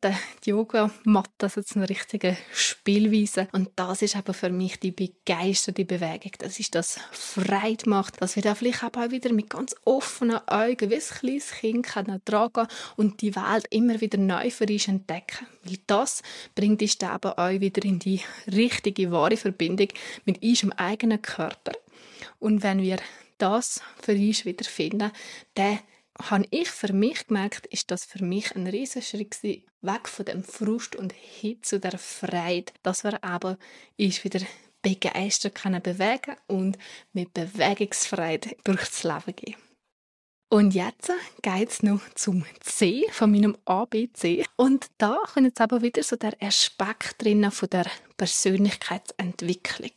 die 0.45 0.51
Yogamatte 0.51 1.31
also 1.41 1.63
zu 1.63 1.79
einer 1.79 1.89
richtigen 1.89 2.37
Spielweise. 2.53 3.49
Und 3.53 3.71
das 3.77 4.03
ist 4.03 4.17
aber 4.17 4.35
für 4.35 4.51
mich 4.51 4.79
die 4.81 4.91
begeisterte 4.91 5.85
Bewegung. 5.85 6.33
Das 6.39 6.61
ist 6.61 6.75
das 6.75 7.01
Freude 7.13 7.89
macht, 7.89 8.21
dass 8.21 8.37
wir 8.37 8.43
da 8.43 8.55
vielleicht 8.55 8.83
auch 8.85 9.11
wieder 9.11 9.33
mit 9.33 9.51
ganz 9.51 9.75
offenen 9.85 10.47
Augen 10.47 10.91
wie 10.91 10.95
ein 10.95 11.01
kleines 11.01 11.53
Kind 11.53 11.87
können 11.87 12.21
tragen 12.25 12.67
und 12.97 13.23
die 13.23 13.35
Welt 13.35 13.67
immer 13.71 14.01
wieder 14.01 14.19
neu 14.19 14.51
für 14.51 14.67
uns 14.67 14.89
entdecken. 14.89 15.47
Weil 15.65 15.79
das 15.87 16.23
bringt 16.55 16.83
uns 16.83 16.99
dann 16.99 17.23
auch 17.23 17.49
wieder 17.61 17.85
in 17.85 17.99
die 17.99 18.21
richtige, 18.47 19.11
wahre 19.11 19.37
Verbindung 19.37 19.89
mit 20.25 20.43
unserem 20.43 20.73
eigenen 20.73 21.23
Körper. 21.23 21.73
Und 22.39 22.63
wenn 22.63 22.83
wir 22.83 22.99
das 23.39 23.81
für 24.03 24.13
uns 24.13 24.45
wieder 24.45 24.65
finden, 24.65 25.11
dann 25.55 25.79
habe 26.19 26.45
ich 26.51 26.69
für 26.69 26.93
mich 26.93 27.27
gemerkt, 27.27 27.67
ist 27.67 27.91
das 27.91 28.05
für 28.05 28.25
mich 28.25 28.55
ein 28.55 28.67
Riesenschritt 28.67 29.43
weg 29.43 30.09
von 30.09 30.25
dem 30.25 30.45
Frust 30.45 30.97
und 30.97 31.13
hin 31.13 31.63
zu 31.63 31.81
der 31.81 31.99
Freude, 31.99 32.73
dass 32.83 33.05
wir 33.05 33.23
aber 33.23 33.59
ist 33.97 34.25
wieder 34.25 34.41
begeistert 34.83 35.55
können 35.55 35.83
bewegen 35.83 36.37
und 36.47 36.79
mit 37.13 37.35
Bewegungsfreude 37.35 38.57
durchs 38.65 39.05
Leben 39.05 39.37
gehen. 39.37 39.57
Und 40.53 40.75
jetzt 40.75 41.13
geht 41.43 41.71
es 41.71 41.83
noch 41.85 42.01
zum 42.17 42.45
C 42.59 43.07
von 43.13 43.31
meinem 43.31 43.57
ABC. 43.67 44.45
Und 44.57 44.87
da 44.99 45.17
kommt 45.33 45.47
jetzt 45.47 45.61
aber 45.61 45.81
wieder 45.81 46.03
so 46.03 46.17
der 46.17 46.33
Aspekt 46.43 47.23
drin 47.23 47.49
von 47.53 47.71
der 47.71 47.87
Persönlichkeitsentwicklung 48.17 49.93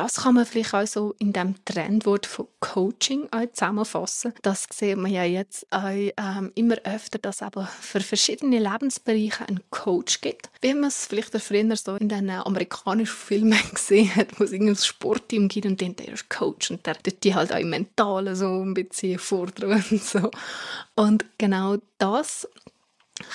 das 0.00 0.14
kann 0.14 0.34
man 0.34 0.46
vielleicht 0.46 0.72
auch 0.72 0.86
so 0.86 1.14
in 1.18 1.34
dem 1.34 1.62
Trendwort 1.66 2.24
von 2.24 2.46
Coaching 2.60 3.28
zusammenfassen. 3.52 4.32
Das 4.40 4.66
sieht 4.72 4.96
man 4.96 5.12
ja 5.12 5.24
jetzt 5.24 5.66
auch, 5.70 5.90
ähm, 5.90 6.52
immer 6.54 6.76
öfter, 6.84 7.18
dass 7.18 7.36
es 7.36 7.42
aber 7.42 7.66
für 7.66 8.00
verschiedene 8.00 8.60
Lebensbereiche 8.60 9.46
einen 9.46 9.60
Coach 9.68 10.22
gibt. 10.22 10.48
Wie 10.62 10.72
man 10.72 10.88
es 10.88 11.04
vielleicht 11.04 11.36
früher 11.36 11.76
so 11.76 11.96
in 11.96 12.08
den 12.08 12.30
amerikanischen 12.30 13.14
Filmen 13.14 13.58
gesehen 13.74 14.14
hat, 14.16 14.40
wo 14.40 14.44
es 14.44 14.52
ein 14.52 14.74
Sportteam 14.74 15.48
gibt 15.48 15.66
und 15.66 15.82
dann 15.82 15.96
der 15.96 16.14
ist 16.14 16.30
Coach 16.30 16.70
und 16.70 16.86
der 16.86 16.96
tut 16.96 17.22
die 17.22 17.34
halt 17.34 17.52
auch 17.52 17.58
im 17.58 17.68
Mentalen 17.68 18.34
so 18.34 18.46
ein 18.46 18.72
bisschen 18.72 19.18
fordern 19.18 19.84
und 19.90 20.02
so. 20.02 20.30
Und 20.94 21.26
genau 21.36 21.76
das 21.98 22.48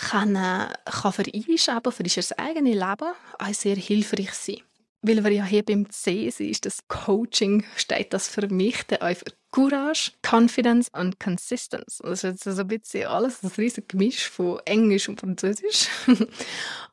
kann, 0.09 0.35
äh, 0.35 0.73
kann 0.83 1.13
für 1.13 1.25
uns, 1.31 1.69
aber 1.69 1.91
für 1.91 2.01
das 2.01 2.31
eigene 2.39 2.71
Leben 2.71 3.13
auch 3.37 3.53
sehr 3.53 3.75
hilfreich 3.75 4.33
sein 4.33 4.61
weil 5.07 5.23
wir 5.23 5.31
ja 5.31 5.45
hier 5.45 5.63
beim 5.63 5.89
C 5.89 6.29
sind, 6.29 6.65
das 6.65 6.87
Coaching, 6.87 7.63
steht 7.75 8.13
das 8.13 8.27
für 8.27 8.47
mich 8.47 8.83
dann 8.83 9.15
für 9.15 9.25
Courage, 9.51 10.11
Confidence 10.21 10.89
und 10.93 11.19
Consistency. 11.19 12.03
Das 12.03 12.23
ist 12.23 12.23
jetzt 12.23 12.43
so 12.43 12.61
ein 12.61 12.67
bisschen 12.67 13.07
alles 13.07 13.43
ein 13.43 13.51
riesiges 13.57 13.87
Gemisch 13.87 14.29
von 14.29 14.59
Englisch 14.65 15.07
und 15.07 15.19
Französisch. 15.19 15.87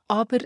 Aber 0.09 0.39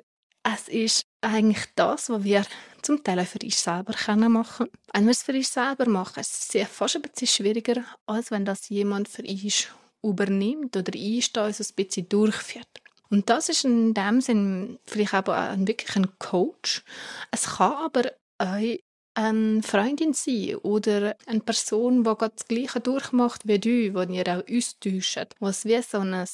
es 0.42 0.68
ist 0.68 1.06
eigentlich 1.20 1.64
das, 1.75 2.08
was 2.08 2.23
wir 2.23 2.44
zum 2.82 3.02
Teil 3.02 3.18
auch 3.20 3.26
für 3.26 3.40
uns 3.42 3.62
selber 3.62 3.94
machen 4.28 4.66
können. 4.66 4.70
Wenn 4.94 5.04
wir 5.04 5.11
es 5.11 5.23
für 5.25 5.32
uns 5.32 5.52
selber 5.52 5.88
machen, 5.88 6.20
ist 6.20 6.54
es 6.54 6.68
fast 6.68 6.96
ein 6.96 7.02
bisschen 7.02 7.26
schwieriger, 7.26 7.85
als 8.06 8.30
wenn 8.30 8.44
das 8.44 8.68
jemand 8.68 9.08
für 9.08 9.23
uns 9.23 9.68
übernimmt 10.02 10.76
oder 10.76 10.92
uns 10.94 11.32
da 11.32 11.52
so 11.52 11.64
ein 11.64 11.75
bisschen 11.75 12.08
durchführt. 12.08 12.68
Und 13.10 13.30
das 13.30 13.48
ist 13.48 13.64
in 13.64 13.94
dem 13.94 14.20
Sinn 14.20 14.78
vielleicht 14.84 15.14
aber 15.14 15.54
wirklich 15.58 15.96
ein 15.96 16.18
Coach. 16.18 16.82
Es 17.30 17.56
kann 17.56 17.72
aber 17.72 18.12
auch 18.38 18.76
eine 19.16 19.62
Freundin 19.62 20.12
sein 20.12 20.56
oder 20.56 21.16
eine 21.26 21.40
Person, 21.40 22.04
die 22.04 22.12
das 22.18 22.48
Gleiche 22.48 22.80
durchmacht 22.80 23.48
wie 23.48 23.58
du, 23.58 23.94
wo 23.94 24.02
ihr 24.02 24.26
auch 24.28 24.44
austauscht, 24.46 25.34
was 25.40 25.64
wie 25.64 25.80
so 25.80 25.98
ein 25.98 26.26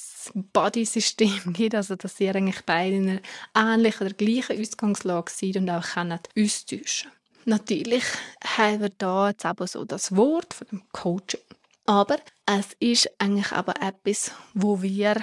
Body-System 0.53 1.41
gibt, 1.53 1.77
also 1.77 1.95
dass 1.95 2.19
ihr 2.19 2.35
eigentlich 2.35 2.63
beide 2.67 2.97
in 2.97 3.21
einer 3.55 3.75
ähnlichen 3.75 4.07
oder 4.07 4.17
gleichen 4.17 4.61
Ausgangslage 4.61 5.31
seid 5.31 5.57
und 5.57 5.71
auch 5.71 5.85
könnt 5.95 6.29
austauschen 6.37 7.11
Natürlich 7.45 8.05
haben 8.45 8.81
wir 8.81 8.91
da 8.91 9.31
jetzt 9.31 9.47
aber 9.47 9.67
so 9.67 9.85
das 9.85 10.15
Wort 10.17 10.55
von 10.55 10.67
dem 10.69 10.83
Coaching. 10.93 11.41
Aber 11.87 12.19
es 12.47 12.69
ist 12.79 13.11
eigentlich 13.19 13.51
aber 13.53 13.75
etwas, 13.83 14.31
wo 14.55 14.81
wir 14.81 15.17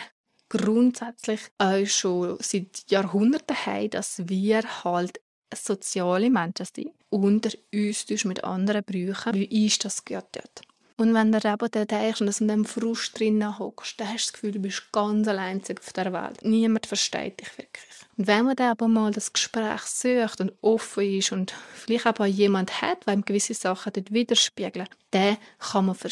grundsätzlich 0.49 1.41
auch 1.57 1.85
schon 1.85 2.37
seit 2.41 2.89
Jahrhunderten 2.89 3.55
haben, 3.65 3.89
dass 3.91 4.27
wir 4.27 4.83
halt 4.83 5.21
soziale 5.53 6.29
Menschen 6.29 6.67
sind 6.73 6.91
und 7.09 7.57
uns 7.73 8.25
mit 8.25 8.43
anderen 8.43 8.83
brauchen, 8.83 9.33
wie 9.33 9.63
uns 9.63 9.79
das 9.79 10.05
gehört 10.05 10.37
hat. 10.37 10.61
Und 10.99 11.13
wenn 11.13 11.31
du 11.31 11.37
eben 11.37 11.71
dann 11.71 11.87
denkst 11.87 12.19
und 12.19 12.41
in 12.41 12.47
diesem 12.49 12.65
Frust 12.65 13.17
drinnen 13.17 13.57
hockst, 13.57 13.97
dann 14.01 14.09
hast 14.09 14.27
du 14.27 14.31
das 14.31 14.33
Gefühl, 14.33 14.51
du 14.51 14.59
bist 14.59 14.91
ganz 14.91 15.29
allein 15.29 15.61
auf 15.61 15.93
der 15.93 16.11
Welt. 16.11 16.43
Niemand 16.43 16.87
versteht 16.87 17.39
dich 17.39 17.57
wirklich. 17.57 17.85
Und 18.17 18.27
wenn 18.27 18.43
man 18.43 18.57
dann 18.57 18.71
aber 18.71 18.89
mal 18.89 19.11
das 19.11 19.31
Gespräch 19.31 19.81
sucht 19.83 20.41
und 20.41 20.51
offen 20.59 21.05
ist 21.05 21.31
und 21.31 21.53
vielleicht 21.73 22.05
aber 22.05 22.25
jemand 22.25 22.81
hat, 22.81 23.07
der 23.07 23.13
ihm 23.13 23.23
gewisse 23.23 23.53
Sachen 23.53 23.93
dort 23.93 24.11
widerspiegeln, 24.11 24.89
dann 25.11 25.37
kann 25.59 25.85
man 25.85 25.95
für 25.95 26.09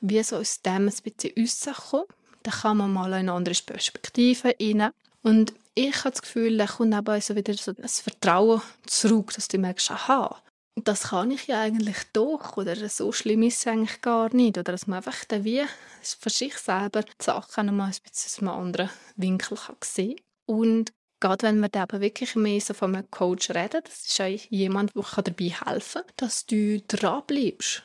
wie 0.00 0.22
so 0.22 0.36
aus 0.36 0.62
dem 0.62 0.88
ein 0.88 0.94
bisschen 1.04 1.34
rauskommen 1.38 2.06
dann 2.42 2.54
kann 2.54 2.76
man 2.76 2.92
mal 2.92 3.12
eine 3.12 3.32
andere 3.32 3.54
Perspektive 3.54 4.54
rein. 4.60 4.90
Und 5.22 5.54
ich 5.74 5.96
habe 5.98 6.10
das 6.10 6.22
Gefühl, 6.22 6.58
da 6.58 6.66
kommt 6.66 6.94
aber 6.94 7.20
so 7.20 7.36
wieder 7.36 7.54
so 7.54 7.72
das 7.72 8.00
Vertrauen 8.00 8.60
zurück, 8.86 9.32
dass 9.34 9.48
du 9.48 9.58
merkst, 9.58 9.90
aha, 9.90 10.42
das 10.76 11.04
kann 11.10 11.30
ich 11.30 11.46
ja 11.46 11.60
eigentlich 11.60 11.98
doch 12.12 12.56
oder 12.56 12.76
so 12.88 13.12
schlimm 13.12 13.42
ist 13.42 13.58
es 13.58 13.66
eigentlich 13.66 14.00
gar 14.00 14.34
nicht. 14.34 14.58
Oder 14.58 14.72
dass 14.72 14.86
man 14.86 14.98
einfach 14.98 15.24
dann 15.26 15.44
wie 15.44 15.62
für 16.02 16.30
sich 16.30 16.56
selber 16.56 17.02
die 17.02 17.12
Sachen 17.20 17.76
mal 17.76 17.86
ein 17.86 17.90
bisschen 17.90 18.28
aus 18.28 18.38
einem 18.38 18.48
anderen 18.48 18.90
Winkel 19.16 19.56
kann 19.56 19.76
sehen 19.82 20.16
und 20.46 20.92
gerade 21.20 21.46
wenn 21.46 21.60
wir 21.60 21.68
dann 21.68 21.84
aber 21.84 22.00
wirklich 22.00 22.34
mehr 22.34 22.60
so 22.60 22.74
von 22.74 22.94
einem 22.94 23.10
Coach 23.10 23.50
reden, 23.50 23.82
das 23.84 24.06
ist 24.06 24.20
auch 24.20 24.50
jemand, 24.50 24.94
der 24.94 25.22
dabei 25.22 25.44
helfen 25.44 26.02
kann, 26.02 26.14
dass 26.16 26.46
du 26.46 26.80
dranbleibst, 26.80 27.82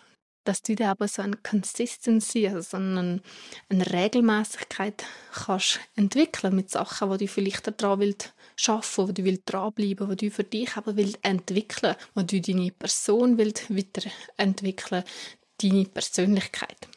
dass 0.48 0.62
du 0.62 0.76
dir 0.76 0.90
aber 0.90 1.08
so 1.08 1.22
eine 1.22 1.38
Consistency, 1.38 2.48
also 2.48 2.62
so 2.62 2.78
eine, 2.78 3.22
eine 3.70 3.92
Regelmäßigkeit 3.92 5.04
kannst 5.34 5.80
entwickeln 5.96 6.56
mit 6.56 6.70
Sachen, 6.70 7.10
wo 7.10 7.18
du 7.18 7.28
vielleicht 7.28 7.82
daran 7.82 8.00
willst 8.00 8.34
schaffen, 8.56 9.10
wo 9.10 9.12
du 9.12 9.24
willst 9.26 9.44
dranbleiben, 9.46 10.10
wo 10.10 10.16
du 10.16 10.32
für 10.32 10.44
dich 10.46 10.78
aber 10.78 10.96
willst 10.96 11.20
entwickeln, 11.22 11.96
wo 12.16 12.22
du 12.22 12.40
deine 12.40 12.72
Person 12.72 13.38
willst 13.38 13.70
weiterentwickeln, 13.70 15.04
deine 15.62 15.86
Persönlichkeit. 15.86 16.88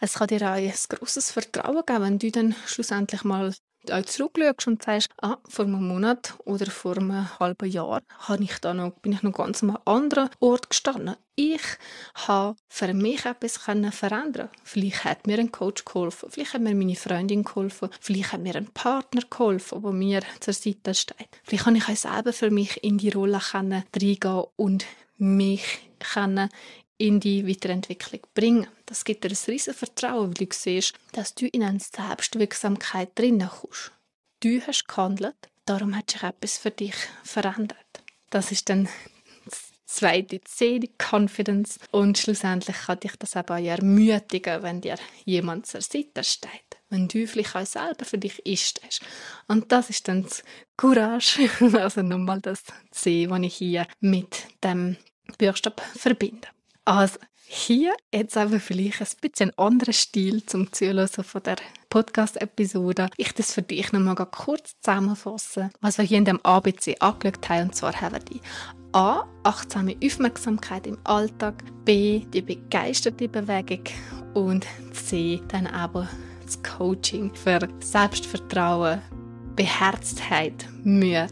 Es 0.00 0.14
kann 0.14 0.28
dir 0.28 0.42
auch 0.42 0.56
ein 0.56 0.72
grosses 0.88 1.30
Vertrauen 1.30 1.84
geben, 1.86 2.02
wenn 2.02 2.18
du 2.18 2.30
dann 2.32 2.56
schlussendlich 2.66 3.22
mal 3.22 3.54
auch 3.90 4.04
zurückschaust 4.04 4.66
und 4.66 4.82
sagst, 4.82 5.08
ah, 5.20 5.38
vor 5.48 5.64
einem 5.64 5.86
Monat 5.86 6.34
oder 6.44 6.66
vor 6.66 6.96
einem 6.96 7.38
halben 7.40 7.70
Jahr 7.70 8.02
habe 8.18 8.44
ich 8.44 8.58
da 8.58 8.74
noch, 8.74 8.92
bin 9.00 9.12
ich 9.12 9.22
noch 9.22 9.32
ganz 9.32 9.62
an 9.62 9.70
einem 9.70 9.78
anderen 9.84 10.30
Ort 10.40 10.70
gestanden. 10.70 11.16
Ich 11.34 11.62
habe 12.14 12.56
für 12.68 12.92
mich 12.92 13.24
etwas 13.24 13.56
verändern 13.56 14.50
Vielleicht 14.62 15.04
hat 15.04 15.26
mir 15.26 15.38
ein 15.38 15.50
Coach 15.50 15.84
geholfen, 15.84 16.28
vielleicht 16.30 16.52
hat 16.52 16.60
mir 16.60 16.74
meine 16.74 16.94
Freundin 16.94 17.42
geholfen, 17.42 17.88
vielleicht 18.00 18.32
hat 18.32 18.42
mir 18.42 18.54
ein 18.54 18.66
Partner 18.66 19.22
geholfen, 19.28 19.82
der 19.82 19.92
mir 19.92 20.20
zur 20.40 20.52
Seite 20.52 20.94
steht. 20.94 21.28
Vielleicht 21.42 21.64
kann 21.64 21.76
ich 21.76 21.88
auch 21.88 21.96
selber 21.96 22.32
für 22.32 22.50
mich 22.50 22.84
in 22.84 22.98
die 22.98 23.10
Rolle 23.10 23.40
reingehen 23.52 24.44
und 24.56 24.84
mich 25.16 25.80
in 27.02 27.18
die 27.18 27.48
Weiterentwicklung 27.48 28.20
bringen. 28.32 28.68
Das 28.86 29.04
gibt 29.04 29.24
dir 29.24 29.30
ein 29.30 29.36
riesiges 29.48 29.76
Vertrauen, 29.76 30.28
weil 30.28 30.46
du 30.46 30.54
siehst, 30.54 30.94
dass 31.10 31.34
du 31.34 31.48
in 31.48 31.64
eine 31.64 31.80
Selbstwirksamkeit 31.80 33.10
drinnen 33.16 33.48
kommst. 33.48 33.90
Du 34.38 34.60
hast 34.64 34.86
gehandelt, 34.86 35.34
darum 35.64 35.96
hat 35.96 36.12
sich 36.12 36.22
etwas 36.22 36.58
für 36.58 36.70
dich 36.70 36.94
verändert. 37.24 38.04
Das 38.30 38.52
ist 38.52 38.68
dann 38.68 38.88
das 39.44 39.72
zweite 39.84 40.40
C, 40.44 40.78
die 40.78 40.92
Confidence. 40.96 41.80
Und 41.90 42.18
schlussendlich 42.18 42.76
kann 42.86 43.00
dich 43.00 43.16
das 43.18 43.34
aber 43.34 43.56
auch 43.56 43.64
ermutigen, 43.64 44.62
wenn 44.62 44.80
dir 44.80 44.96
jemand 45.24 45.66
zur 45.66 45.80
Seite 45.80 46.22
steht. 46.22 46.50
Wenn 46.88 47.08
du 47.08 47.26
vielleicht 47.26 47.56
auch 47.56 47.66
selber 47.66 48.04
für 48.04 48.18
dich 48.18 48.40
einstehst. 48.46 49.02
Und 49.48 49.72
das 49.72 49.90
ist 49.90 50.06
dann 50.06 50.22
das 50.22 50.44
Courage, 50.76 51.50
also 51.80 52.02
nochmal 52.02 52.40
das 52.40 52.62
C, 52.92 53.26
das 53.26 53.40
ich 53.40 53.54
hier 53.56 53.88
mit 53.98 54.46
dem 54.62 54.96
Buchstaben 55.38 55.84
verbinde. 55.96 56.46
Also 56.84 57.18
hier 57.44 57.94
jetzt 58.12 58.36
aber 58.36 58.58
vielleicht 58.58 59.00
ein 59.00 59.06
bisschen 59.20 59.56
anderer 59.58 59.92
Stil 59.92 60.44
zum 60.46 60.72
Zuhören 60.72 61.06
von 61.06 61.42
der 61.42 61.56
Podcast-Episode. 61.90 63.08
Ich 63.18 63.34
das 63.34 63.52
für 63.52 63.62
dich 63.62 63.92
noch 63.92 64.00
mal 64.00 64.14
kurz 64.14 64.74
zusammenfassen, 64.80 65.70
was 65.80 65.98
wir 65.98 66.04
hier 66.04 66.18
in 66.18 66.24
dem 66.24 66.40
ABC 66.44 66.96
angeschaut 67.00 67.50
haben. 67.50 67.68
Und 67.68 67.74
zwar 67.76 68.00
haben 68.00 68.14
wir 68.14 68.20
die 68.20 68.40
A. 68.92 69.24
Achtsame 69.42 69.96
Aufmerksamkeit 70.02 70.86
im 70.86 70.98
Alltag. 71.04 71.62
B. 71.84 72.24
Die 72.32 72.42
begeisterte 72.42 73.28
Bewegung. 73.28 73.84
Und 74.34 74.66
C. 74.92 75.40
Dann 75.48 75.66
aber 75.66 76.08
das 76.42 76.62
Coaching 76.62 77.34
für 77.34 77.68
Selbstvertrauen, 77.80 79.02
Beherztheit, 79.54 80.66
Mühe 80.82 81.26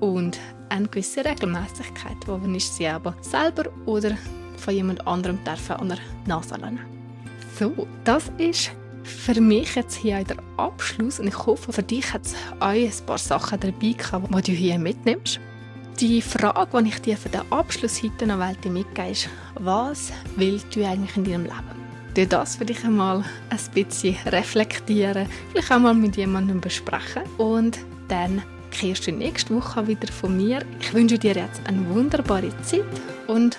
und 0.00 0.38
eine 0.68 0.88
gewisse 0.88 1.24
Regelmäßigkeit, 1.24 2.16
wo 2.26 2.40
wir 2.40 2.48
nicht 2.48 2.72
sie 2.72 2.86
aber 2.86 3.16
selber 3.20 3.64
oder 3.86 4.16
von 4.56 4.74
jemand 4.74 5.06
anderem 5.06 5.38
dürfen 5.44 5.76
an 5.76 5.88
der 5.88 5.98
Nase 6.26 6.56
lernen. 6.56 6.80
So, 7.58 7.86
das 8.04 8.30
ist 8.38 8.70
für 9.02 9.40
mich 9.40 9.74
jetzt 9.76 9.96
hier 9.96 10.22
der 10.24 10.36
Abschluss 10.56 11.20
und 11.20 11.28
ich 11.28 11.46
hoffe, 11.46 11.72
für 11.72 11.82
dich 11.82 12.12
hat 12.12 12.26
es 12.26 12.34
auch 12.60 12.68
ein 12.68 12.92
paar 13.06 13.18
Sachen 13.18 13.60
dabei 13.60 13.92
gehabt, 13.92 14.28
die 14.34 14.52
du 14.52 14.52
hier 14.52 14.78
mitnimmst. 14.78 15.40
Die 16.00 16.20
Frage, 16.20 16.82
die 16.82 16.88
ich 16.88 17.00
dir 17.00 17.16
für 17.16 17.30
den 17.30 17.40
Abschluss 17.50 18.02
heute 18.02 18.26
noch 18.26 18.38
mitgebe, 18.38 19.10
ist, 19.10 19.28
was 19.54 20.12
willst 20.36 20.74
du 20.76 20.86
eigentlich 20.86 21.16
in 21.16 21.24
deinem 21.24 21.44
Leben? 21.44 21.86
Du 22.14 22.26
das 22.26 22.56
für 22.56 22.64
dich 22.64 22.84
einmal 22.84 23.24
ein 23.50 23.58
bisschen 23.74 24.16
reflektieren, 24.26 25.28
vielleicht 25.50 25.72
auch 25.72 25.78
mal 25.78 25.94
mit 25.94 26.16
jemandem 26.16 26.60
besprechen 26.60 27.22
und 27.38 27.78
dann 28.08 28.42
kehrst 28.70 29.06
du 29.06 29.12
nächste 29.12 29.54
Woche 29.54 29.86
wieder 29.86 30.12
von 30.12 30.36
mir. 30.36 30.64
Ich 30.80 30.92
wünsche 30.92 31.18
dir 31.18 31.34
jetzt 31.34 31.60
eine 31.66 31.88
wunderbare 31.88 32.50
Zeit 32.62 32.84
und 33.26 33.58